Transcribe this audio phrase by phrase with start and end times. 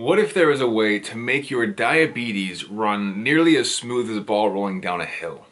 [0.00, 4.16] What if there was a way to make your diabetes run nearly as smooth as
[4.16, 5.44] a ball rolling down a hill?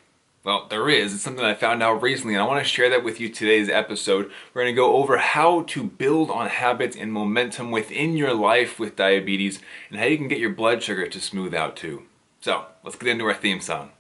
[0.43, 1.13] Well, there is.
[1.13, 3.69] It's something I found out recently, and I want to share that with you today's
[3.69, 4.31] episode.
[4.55, 8.79] We're going to go over how to build on habits and momentum within your life
[8.79, 9.61] with diabetes
[9.91, 12.05] and how you can get your blood sugar to smooth out too.
[12.41, 13.91] So, let's get into our theme song.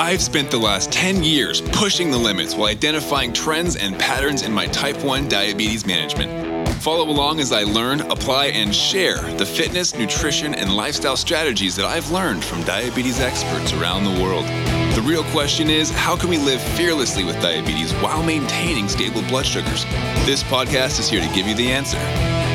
[0.00, 4.52] I've spent the last 10 years pushing the limits while identifying trends and patterns in
[4.52, 6.43] my type 1 diabetes management.
[6.84, 11.86] Follow along as I learn, apply, and share the fitness, nutrition, and lifestyle strategies that
[11.86, 14.44] I've learned from diabetes experts around the world.
[14.94, 19.46] The real question is how can we live fearlessly with diabetes while maintaining stable blood
[19.46, 19.86] sugars?
[20.26, 21.96] This podcast is here to give you the answer.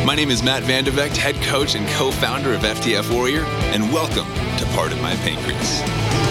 [0.05, 3.91] My name is Matt Vande Vegte, head coach and co founder of FTF Warrior, and
[3.91, 4.27] welcome
[4.59, 6.28] to Part of My Pancreas.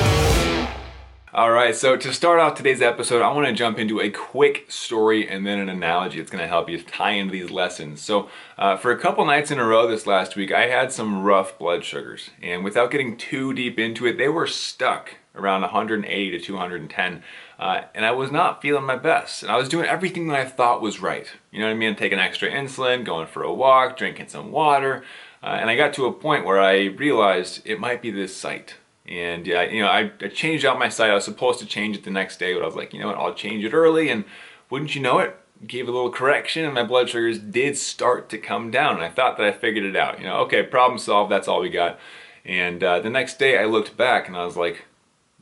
[1.38, 4.64] All right, so to start off today's episode, I want to jump into a quick
[4.68, 8.00] story and then an analogy that's going to help you tie into these lessons.
[8.00, 8.28] So,
[8.58, 11.56] uh, for a couple nights in a row this last week, I had some rough
[11.56, 16.44] blood sugars, and without getting too deep into it, they were stuck around 180 to
[16.44, 17.22] 210,
[17.60, 19.44] uh, and I was not feeling my best.
[19.44, 21.30] And I was doing everything that I thought was right.
[21.52, 21.94] You know what I mean?
[21.94, 25.04] Taking extra insulin, going for a walk, drinking some water,
[25.44, 28.74] uh, and I got to a point where I realized it might be this site
[29.08, 31.10] and yeah, you know, I, I, changed out my site.
[31.10, 33.06] I was supposed to change it the next day, but I was like, you know
[33.06, 34.10] what, I'll change it early.
[34.10, 34.24] And
[34.68, 38.38] wouldn't you know it, gave a little correction and my blood sugars did start to
[38.38, 38.96] come down.
[38.96, 40.18] And I thought that I figured it out.
[40.18, 41.98] You know, okay, problem solved, that's all we got.
[42.44, 44.84] And uh, the next day I looked back and I was like,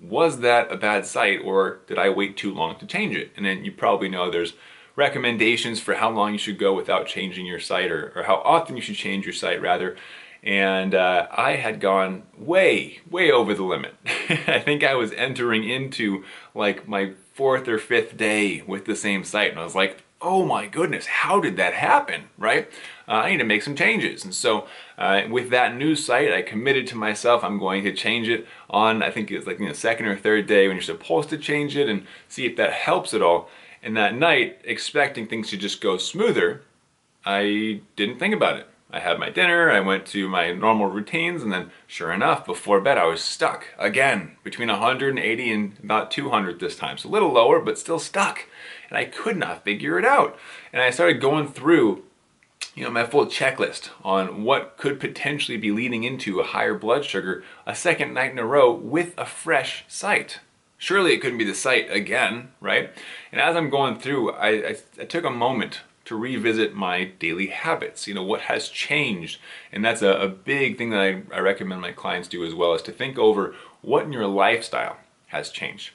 [0.00, 3.32] was that a bad site or did I wait too long to change it?
[3.36, 4.52] And then you probably know there's
[4.94, 8.76] recommendations for how long you should go without changing your site or, or how often
[8.76, 9.96] you should change your site rather
[10.46, 13.94] and uh, I had gone way, way over the limit.
[14.28, 19.24] I think I was entering into like my fourth or fifth day with the same
[19.24, 22.70] site, and I was like, oh my goodness, how did that happen, right?
[23.08, 24.24] Uh, I need to make some changes.
[24.24, 24.66] And so
[24.96, 29.02] uh, with that new site, I committed to myself, I'm going to change it on,
[29.02, 31.38] I think it's like the you know, second or third day when you're supposed to
[31.38, 33.50] change it and see if that helps at all.
[33.82, 36.62] And that night, expecting things to just go smoother,
[37.24, 38.68] I didn't think about it.
[38.90, 42.80] I had my dinner, I went to my normal routines, and then sure enough, before
[42.80, 46.96] bed, I was stuck again between 180 and about 200 this time.
[46.96, 48.46] So a little lower, but still stuck.
[48.88, 50.38] And I could not figure it out.
[50.72, 52.04] And I started going through
[52.76, 57.04] you know, my full checklist on what could potentially be leading into a higher blood
[57.04, 60.40] sugar a second night in a row with a fresh site.
[60.78, 62.90] Surely it couldn't be the site again, right?
[63.32, 67.48] And as I'm going through, I, I, I took a moment to revisit my daily
[67.48, 68.06] habits.
[68.06, 69.38] You know, what has changed?
[69.70, 72.74] And that's a, a big thing that I, I recommend my clients do as well
[72.74, 74.96] is to think over what in your lifestyle
[75.28, 75.90] has changed.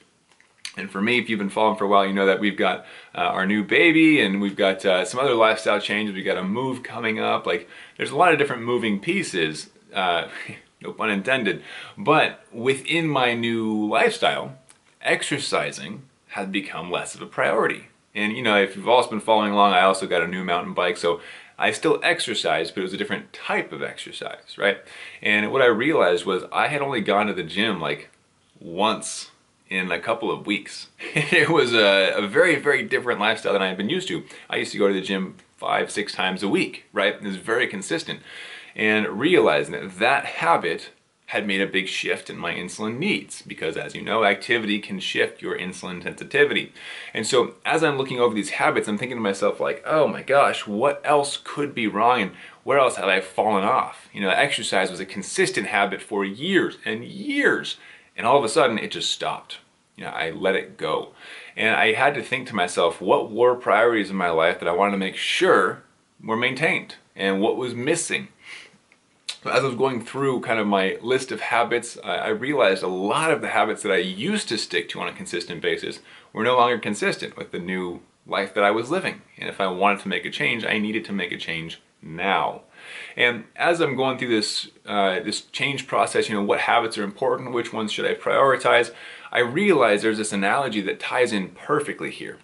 [0.76, 2.86] And for me, if you've been following for a while, you know that we've got
[3.14, 6.14] uh, our new baby and we've got uh, some other lifestyle changes.
[6.14, 7.46] We've got a move coming up.
[7.46, 10.28] Like, there's a lot of different moving pieces, uh,
[10.80, 11.62] no pun intended.
[11.96, 14.56] But within my new lifestyle,
[15.02, 17.88] exercising has become less of a priority.
[18.14, 20.74] And you know, if you've also been following along, I also got a new mountain
[20.74, 21.20] bike, so
[21.58, 24.78] I still exercise, but it was a different type of exercise, right?
[25.22, 28.10] And what I realized was I had only gone to the gym like
[28.60, 29.30] once
[29.68, 30.88] in a couple of weeks.
[31.14, 34.24] it was a, a, very, very different lifestyle than I had been used to.
[34.50, 37.14] I used to go to the gym five, six times a week, right?
[37.14, 38.20] It was very consistent.
[38.74, 40.90] And realizing that that habit
[41.32, 45.00] had made a big shift in my insulin needs because as you know activity can
[45.00, 46.74] shift your insulin sensitivity.
[47.14, 50.22] And so as i'm looking over these habits i'm thinking to myself like oh my
[50.22, 52.32] gosh what else could be wrong and
[52.64, 54.10] where else have i fallen off?
[54.12, 57.78] You know exercise was a consistent habit for years and years
[58.14, 59.56] and all of a sudden it just stopped.
[59.96, 61.14] You know i let it go.
[61.56, 64.72] And i had to think to myself what were priorities in my life that i
[64.72, 65.82] wanted to make sure
[66.22, 68.28] were maintained and what was missing
[69.44, 73.32] as I was going through kind of my list of habits, I realized a lot
[73.32, 76.00] of the habits that I used to stick to on a consistent basis
[76.32, 79.22] were no longer consistent with the new life that I was living.
[79.36, 82.62] And if I wanted to make a change, I needed to make a change now.
[83.16, 87.04] And as I'm going through this uh, this change process, you know, what habits are
[87.04, 88.92] important, which ones should I prioritize?
[89.32, 92.38] I realize there's this analogy that ties in perfectly here.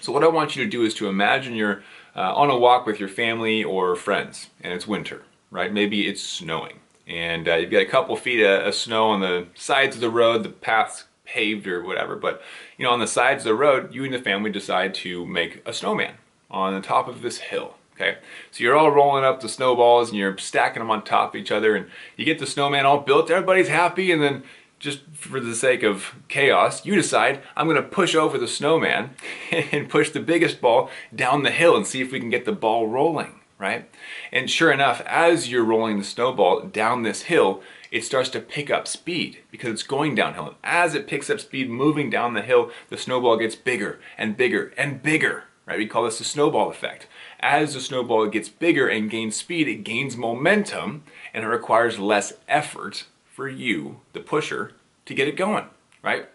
[0.00, 1.82] So what I want you to do is to imagine you're
[2.14, 5.72] uh, on a walk with your family or friends, and it's winter right?
[5.72, 6.80] Maybe it's snowing
[7.10, 10.08] and uh, you've got a couple feet of, of, snow on the sides of the
[10.08, 12.40] road, the path's paved or whatever, but
[12.78, 15.60] you know, on the sides of the road, you and the family decide to make
[15.66, 16.14] a snowman
[16.50, 17.74] on the top of this hill.
[17.94, 18.16] Okay,
[18.50, 21.50] so you're all rolling up the snowballs and you're stacking them on top of each
[21.50, 21.86] other, and
[22.16, 23.30] you get the snowman all built.
[23.30, 24.42] Everybody's happy, and then
[24.78, 29.10] just for the sake of chaos, you decide I'm to push over the snowman
[29.50, 32.52] and push the biggest ball down the hill and see if we can get the
[32.52, 33.88] ball rolling right?
[34.32, 38.70] And sure enough, as you're rolling the snowball down this hill, it starts to pick
[38.70, 40.54] up speed because it's going downhill.
[40.64, 44.72] As it picks up speed moving down the hill, the snowball gets bigger and bigger
[44.78, 45.78] and bigger, right?
[45.78, 47.06] We call this the snowball effect.
[47.38, 51.04] As the snowball gets bigger and gains speed, it gains momentum
[51.34, 54.72] and it requires less effort for you, the pusher,
[55.04, 55.66] to get it going,
[56.02, 56.28] right?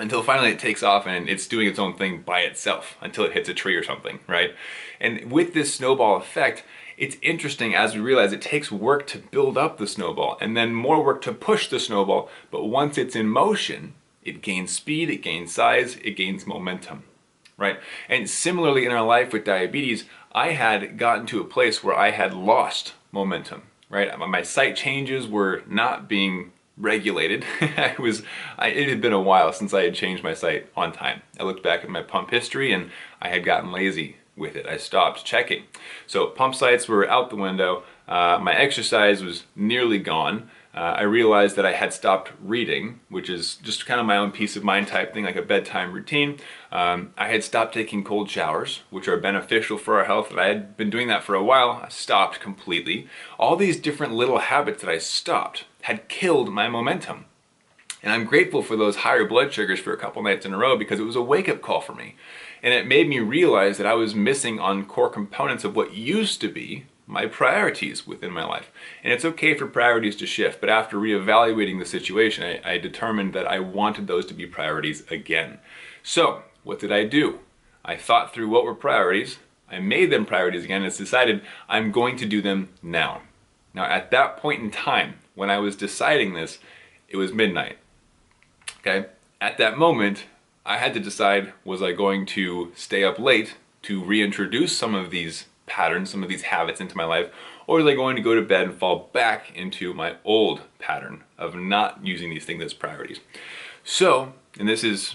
[0.00, 3.32] Until finally it takes off and it's doing its own thing by itself until it
[3.32, 4.54] hits a tree or something, right?
[5.00, 6.62] And with this snowball effect,
[6.96, 10.72] it's interesting as we realize it takes work to build up the snowball and then
[10.72, 12.28] more work to push the snowball.
[12.50, 17.02] But once it's in motion, it gains speed, it gains size, it gains momentum,
[17.56, 17.80] right?
[18.08, 22.10] And similarly in our life with diabetes, I had gotten to a place where I
[22.10, 24.16] had lost momentum, right?
[24.18, 27.44] My site changes were not being regulated.
[27.60, 28.22] I was,
[28.58, 31.22] I, it had been a while since I had changed my site on time.
[31.38, 32.90] I looked back at my pump history and
[33.20, 34.66] I had gotten lazy with it.
[34.66, 35.64] I stopped checking.
[36.06, 37.82] So pump sites were out the window.
[38.06, 40.50] Uh, my exercise was nearly gone.
[40.74, 44.30] Uh, I realized that I had stopped reading, which is just kind of my own
[44.30, 46.38] peace of mind type thing, like a bedtime routine.
[46.70, 50.46] Um, I had stopped taking cold showers, which are beneficial for our health, and I
[50.48, 51.82] had been doing that for a while.
[51.84, 53.08] I stopped completely.
[53.38, 57.24] All these different little habits that I stopped had killed my momentum.
[58.02, 60.76] And I'm grateful for those higher blood sugars for a couple nights in a row
[60.76, 62.14] because it was a wake up call for me.
[62.62, 66.40] And it made me realize that I was missing on core components of what used
[66.40, 68.70] to be my priorities within my life.
[69.02, 73.32] And it's okay for priorities to shift, but after reevaluating the situation, I, I, determined
[73.32, 75.58] that I wanted those to be priorities again.
[76.02, 77.40] So, what did I do?
[77.82, 79.38] I thought through what were priorities,
[79.70, 83.22] I made them priorities again, and decided I'm going to do them now.
[83.72, 86.58] Now, at that point in time, when I was deciding this,
[87.08, 87.78] it was midnight.
[88.80, 89.06] Okay?
[89.40, 90.24] At that moment,
[90.66, 95.10] I had to decide was I going to stay up late to reintroduce some of
[95.10, 97.30] these patterns, some of these habits into my life,
[97.68, 101.22] or was I going to go to bed and fall back into my old pattern
[101.38, 103.20] of not using these things as priorities?
[103.84, 105.14] So, and this is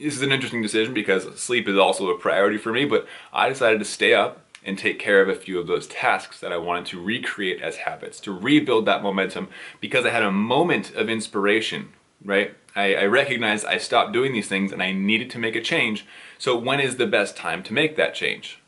[0.00, 3.50] this is an interesting decision because sleep is also a priority for me, but I
[3.50, 6.58] decided to stay up and take care of a few of those tasks that I
[6.58, 9.48] wanted to recreate as habits, to rebuild that momentum
[9.80, 11.88] because I had a moment of inspiration,
[12.24, 12.54] right?
[12.76, 16.06] I, I recognized I stopped doing these things and I needed to make a change.
[16.38, 18.60] So when is the best time to make that change?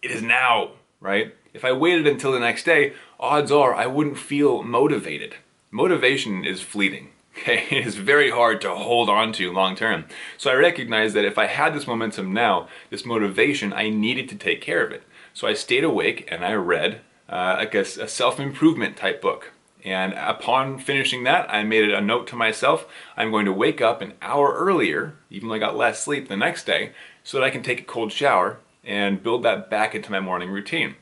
[0.00, 0.70] It is now,
[1.00, 1.34] right?
[1.52, 5.34] If I waited until the next day, odds are I wouldn't feel motivated.
[5.70, 7.10] Motivation is fleeting.
[7.38, 10.06] Okay, it is very hard to hold on to long term.
[10.38, 14.36] So I recognized that if I had this momentum now, this motivation, I needed to
[14.36, 15.02] take care of it.
[15.36, 19.52] So I stayed awake and I read uh, like a, a self improvement type book.
[19.84, 22.86] And upon finishing that, I made a note to myself
[23.18, 26.38] I'm going to wake up an hour earlier, even though I got less sleep the
[26.38, 26.92] next day,
[27.22, 30.48] so that I can take a cold shower and build that back into my morning
[30.48, 30.94] routine.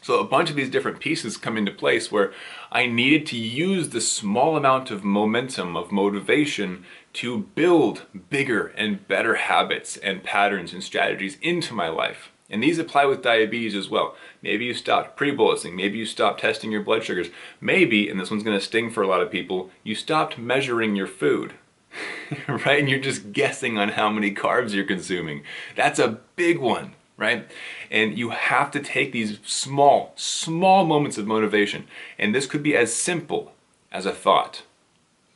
[0.00, 2.32] So a bunch of these different pieces come into place where
[2.72, 9.06] I needed to use the small amount of momentum, of motivation to build bigger and
[9.06, 12.30] better habits and patterns and strategies into my life.
[12.50, 14.16] And these apply with diabetes as well.
[14.42, 17.28] Maybe you stopped pre-bolusing, maybe you stopped testing your blood sugars.
[17.60, 21.06] Maybe, and this one's gonna sting for a lot of people, you stopped measuring your
[21.06, 21.54] food.
[22.48, 22.80] right?
[22.80, 25.42] And you're just guessing on how many carbs you're consuming.
[25.76, 27.50] That's a big one, right?
[27.90, 31.86] And you have to take these small, small moments of motivation.
[32.18, 33.52] And this could be as simple
[33.90, 34.62] as a thought.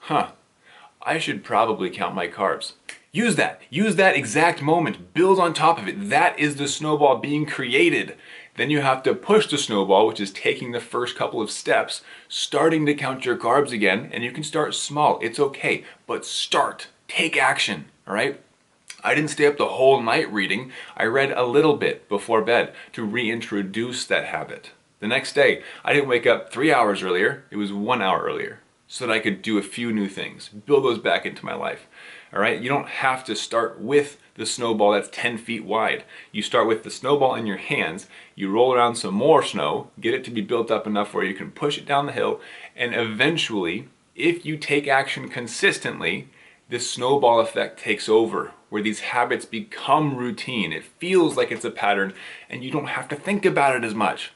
[0.00, 0.32] Huh,
[1.00, 2.72] I should probably count my carbs.
[3.14, 3.60] Use that.
[3.68, 5.12] Use that exact moment.
[5.12, 6.08] Build on top of it.
[6.08, 8.16] That is the snowball being created.
[8.56, 12.00] Then you have to push the snowball, which is taking the first couple of steps,
[12.26, 15.18] starting to count your carbs again, and you can start small.
[15.20, 16.88] It's okay, but start.
[17.06, 18.40] Take action, all right?
[19.04, 20.72] I didn't stay up the whole night reading.
[20.96, 24.70] I read a little bit before bed to reintroduce that habit.
[25.00, 28.60] The next day, I didn't wake up three hours earlier, it was one hour earlier,
[28.92, 31.86] so that I could do a few new things, build those back into my life.
[32.30, 36.04] All right, you don't have to start with the snowball that's 10 feet wide.
[36.30, 40.12] You start with the snowball in your hands, you roll around some more snow, get
[40.12, 42.38] it to be built up enough where you can push it down the hill,
[42.76, 46.28] and eventually, if you take action consistently,
[46.68, 50.70] this snowball effect takes over where these habits become routine.
[50.70, 52.12] It feels like it's a pattern
[52.50, 54.32] and you don't have to think about it as much.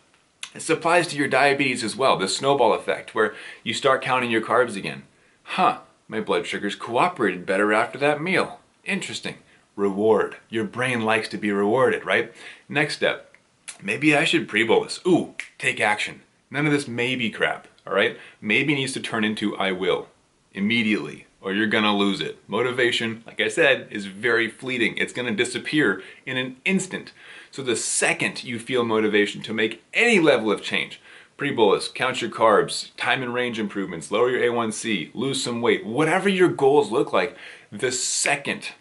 [0.57, 4.41] This applies to your diabetes as well, the snowball effect, where you start counting your
[4.41, 5.03] carbs again.
[5.43, 8.61] Huh, my blood sugars cooperated better after that meal.
[8.83, 9.37] Interesting.
[9.77, 10.39] Reward.
[10.49, 12.33] Your brain likes to be rewarded, right?
[12.71, 13.35] Next step.
[13.83, 14.99] Maybe I should pre-bolus.
[15.07, 16.23] Ooh, take action.
[16.51, 18.17] None of this maybe crap, all right?
[18.41, 20.09] Maybe needs to turn into I will
[20.55, 22.37] immediately or you're gonna lose it.
[22.49, 24.97] Motivation, like I said, is very fleeting.
[24.97, 27.13] It's gonna disappear in an instant.
[27.57, 31.01] So the second you feel motivation to make any level of change,
[31.39, 36.29] pre-bolus, count your carbs, time and range improvements, lower your A1C, lose some weight, whatever
[36.29, 37.35] your goals look like,
[37.73, 38.73] the second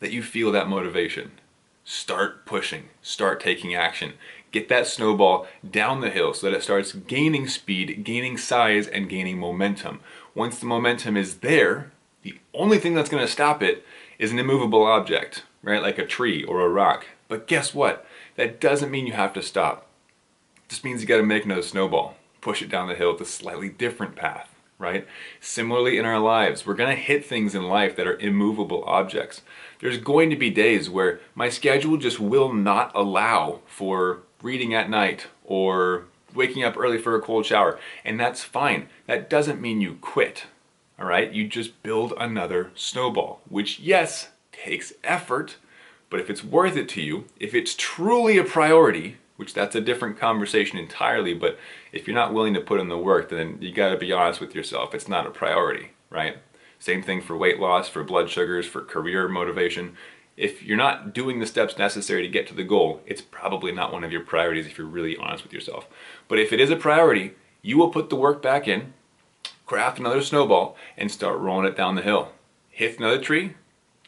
[0.00, 1.30] that you feel that motivation,
[1.84, 4.14] start pushing, start taking action.
[4.50, 9.08] Get that snowball down the hill so that it starts gaining speed, gaining size, and
[9.08, 10.00] gaining momentum.
[10.34, 13.86] Once the momentum is there, the only thing that's to stop it
[14.18, 15.80] is an immovable object, right?
[15.80, 17.06] Like a tree or a rock.
[17.28, 18.06] But guess what?
[18.36, 19.86] That doesn't mean you have to stop.
[20.56, 23.22] It just means you got to make another snowball, push it down the hill to
[23.22, 25.06] a slightly different path right?
[25.40, 29.42] Similarly in our lives, we're to hit things in life that are immovable objects.
[29.80, 34.90] There's going to be days where my schedule just will not allow for reading at
[34.90, 36.04] night or
[36.34, 38.88] waking up early for a cold shower, and that's fine.
[39.06, 40.44] That doesn't mean you quit.
[40.98, 41.32] All right?
[41.32, 45.56] You just build another snowball, which yes, takes effort,
[46.10, 49.80] but if it's worth it to you, if it's truly a priority, which that's a
[49.80, 51.34] different conversation entirely.
[51.34, 51.58] But
[51.92, 54.40] if you're not willing to put in the work, then you got to be honest
[54.40, 54.94] with yourself.
[54.94, 56.38] It's not a priority, right?
[56.78, 59.96] Same thing for weight loss, for blood sugars, for career motivation.
[60.36, 63.92] If you're not doing the steps necessary to get to the goal, it's probably not
[63.92, 65.88] one of your priorities if you're really honest with yourself.
[66.28, 68.92] But if it is a priority, you will put the work back in,
[69.64, 72.32] craft another snowball, and start rolling it down the hill.
[72.68, 73.54] Hit another tree,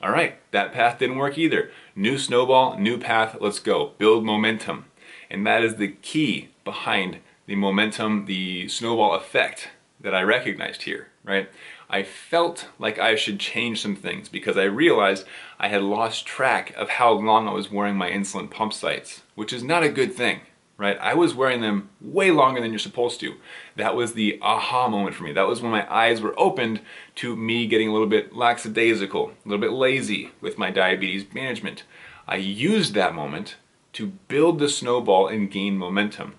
[0.03, 1.71] all right, that path didn't work either.
[1.95, 3.93] New snowball, new path, let's go.
[3.99, 4.87] Build momentum.
[5.31, 11.09] And that is the key behind the momentum, the snowball effect that I recognized here,
[11.25, 11.49] right?
[11.89, 15.25] I felt like I should change some things because I realized
[15.59, 19.53] I had lost track of how long I was wearing my insulin pump sites, which
[19.53, 20.41] is not a good thing,
[20.79, 20.99] right?
[21.01, 23.37] I was wearing them way longer than you're supposed to.
[23.77, 25.33] That was the aha moment for me.
[25.33, 26.81] That was when my eyes were opened
[27.17, 31.85] to me getting a little bit lackadaisical, a little bit lazy with my diabetes management.
[32.29, 33.57] I used that moment
[33.95, 36.35] to build the snowball and gain momentum.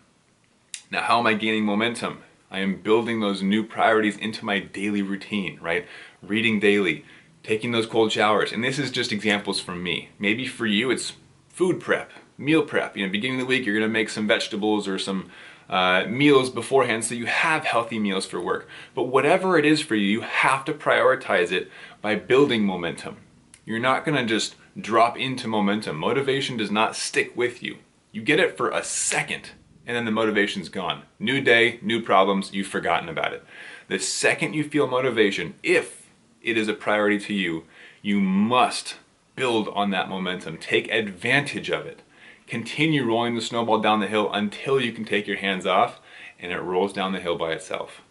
[0.91, 2.19] Now, how am I gaining momentum?
[2.51, 5.85] I am building those new priorities into my daily routine, right?
[6.21, 7.03] Reading daily,
[7.43, 8.51] taking those cold showers.
[8.51, 10.09] And this is just examples from me.
[10.19, 11.13] Maybe for you, it's
[11.49, 12.95] food prep, meal prep.
[12.95, 15.29] You know, beginning of the week, you're gonna make some vegetables or some
[15.69, 18.67] uh, meals beforehand so you have healthy meals for work.
[18.95, 21.69] But whatever it is for you, you have to prioritize it
[22.01, 23.17] by building momentum.
[23.65, 25.97] You're not gonna just drop into momentum.
[25.97, 27.77] Motivation does not stick with you.
[28.11, 29.51] You get it for a second
[29.87, 31.03] and then the motivation's gone.
[31.17, 33.43] New day, new problems, you've forgotten about it.
[33.87, 36.07] The second you feel motivation, if
[36.41, 37.63] it is a priority to you,
[38.01, 38.97] you must
[39.35, 40.57] build on that momentum.
[40.57, 42.01] Take advantage of it.
[42.47, 45.99] Continue rolling the snowball down the hill until you can take your hands off
[46.39, 48.01] and it rolls down the hill by itself.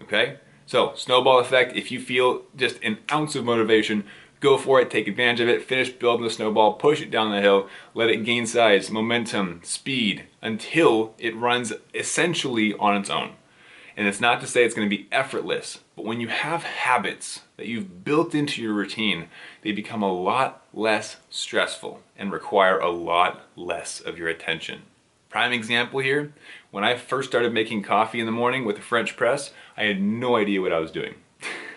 [0.00, 0.38] Okay?
[0.66, 4.04] So, snowball effect, if you feel just an ounce of motivation,
[4.40, 7.40] go for it, take advantage of it, finish building the snowball, push it down the
[7.40, 13.32] hill, let it gain size, momentum, speed, until it runs essentially on its own.
[13.96, 17.66] And it's not to say it's to be effortless, but when you have habits that
[17.66, 19.28] you've built into your routine,
[19.62, 24.82] they become a lot less stressful and require a lot less of your attention.
[25.30, 26.32] Prime example here,
[26.70, 30.00] when I first started making coffee in the morning with a French press, I had
[30.00, 31.14] no idea what I was doing.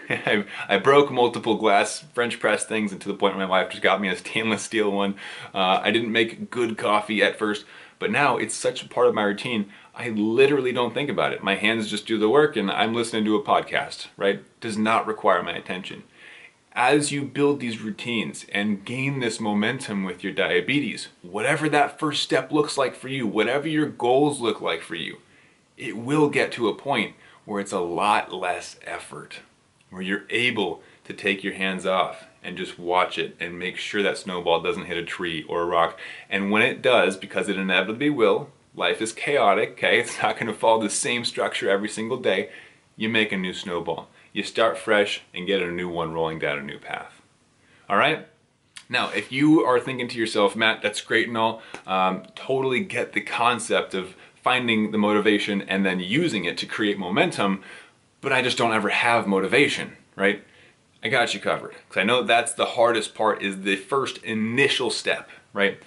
[0.69, 3.83] I, broke multiple glass French press things and to the point where my wife just
[3.83, 5.15] got me a stainless steel one.
[5.53, 7.65] Uh, I didn't make good coffee at first,
[8.00, 9.71] but now it's such a part of my routine.
[10.00, 11.42] I literally don't think about it.
[11.42, 14.44] My hands just do the work and I'm listening to a podcast, right?
[14.62, 16.04] Does not require my attention.
[16.74, 22.22] As you build these routines and gain this momentum with your diabetes, whatever that first
[22.22, 25.18] step looks like for you, whatever your goals look like for you,
[25.77, 29.39] it will get to a point where it's a lot less effort
[29.89, 34.04] where you're able to take your hands off and just watch it and make sure
[34.04, 35.98] that snowball doesn't hit a tree or a rock.
[36.30, 40.00] And when it does, because it inevitably will, life is chaotic, okay?
[40.00, 42.50] It's not to follow the same structure every single day.
[42.96, 44.07] You make a new snowball.
[44.31, 47.22] You start fresh and get a new one rolling down a new path.
[47.89, 48.27] All right?
[48.88, 53.13] Now, if you are thinking to yourself, Matt, that's great and all, um, totally get
[53.13, 57.63] the concept of finding the motivation and then using it to create momentum,
[58.22, 60.43] but I just don't ever have motivation, right?
[61.03, 61.75] I got you covered.
[61.88, 65.79] Because I know that's the hardest part is the first initial step, right?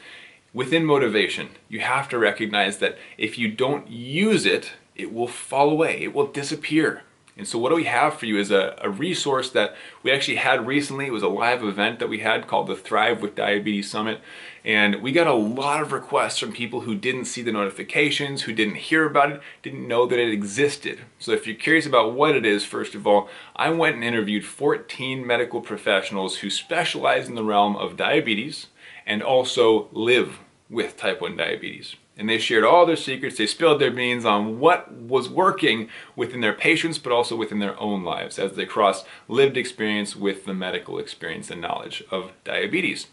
[0.53, 5.71] Within motivation, you have to recognize that if you don't use it, it will fall
[5.71, 7.05] away, it will disappear.
[7.37, 10.37] And so what do we have for you is a, a, resource that we actually
[10.37, 11.07] had recently.
[11.07, 14.21] It was a live event that we had called the Thrive with Diabetes Summit.
[14.63, 18.53] And we got a lot of requests from people who didn't see the notifications, who
[18.53, 21.01] didn't hear about it, didn't know that it existed.
[21.19, 24.45] So if you're curious about what it is, first of all, I went and interviewed
[24.45, 28.67] 14 medical professionals who specialize in the realm of diabetes
[29.07, 30.39] and also live
[30.69, 31.97] with type 1 diabetes.
[32.17, 36.43] And they shared all their secrets, they spilled their beans on what was working within
[36.43, 40.53] their patients, but also within their own lives as they crossed lived experience with the
[40.53, 43.07] medical experience and knowledge of diabetes.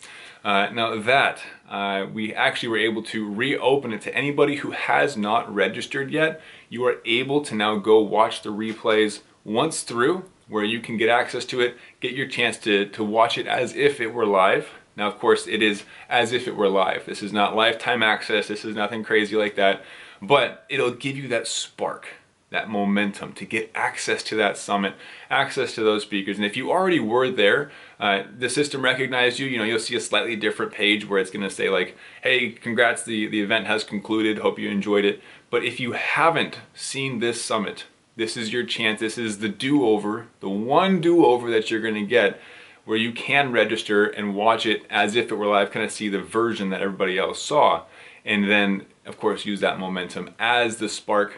[0.44, 5.18] Uh, now, that uh, we actually were able to reopen it to anybody who has
[5.18, 6.42] not registered yet.
[6.70, 11.10] You are able to now go watch the replays once through where you can get
[11.10, 14.70] access to it, get your chance to, to watch it as if it were live.
[14.98, 17.06] Now, of course, it is as if it were live.
[17.06, 19.84] This is not lifetime access, this is nothing crazy like that,
[20.22, 22.08] but it'll give you that spark,
[22.50, 24.96] that momentum to get access to that summit,
[25.30, 26.38] access to those speakers.
[26.38, 29.96] And if you already were there, uh, the system recognized you, you know, you'll see
[29.96, 33.84] a slightly different page where it's gonna say like, hey, congrats, the, the event has
[33.84, 35.22] concluded, hope you enjoyed it.
[35.52, 37.86] But if you haven't seen this summit,
[38.16, 39.00] this is your chance.
[39.00, 42.42] This is the do-over, the one do-over that you're gonna get
[42.88, 46.08] where you can register and watch it as if it were live, kind of see
[46.08, 47.84] the version that everybody else saw.
[48.24, 51.34] And then, of course, use that momentum as the spark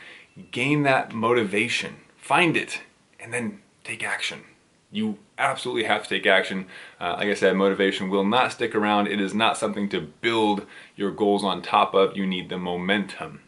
[0.51, 2.81] Gain that motivation, find it,
[3.19, 4.45] and then take action
[4.91, 6.67] you absolutely have to take action.
[7.01, 9.07] Uh, like I said, motivation will not stick around.
[9.07, 12.17] It is not something to build your goals on top of.
[12.17, 13.41] You need the momentum.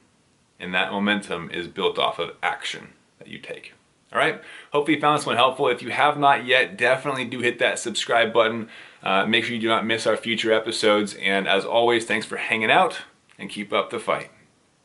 [0.62, 3.74] And that momentum is built off of action that you take.
[4.12, 4.40] All right.
[4.72, 5.68] Hopefully, you found this one helpful.
[5.68, 8.68] If you have not yet, definitely do hit that subscribe button.
[9.02, 11.14] Uh, make sure you do not miss our future episodes.
[11.14, 13.00] And as always, thanks for hanging out
[13.38, 14.30] and keep up the fight.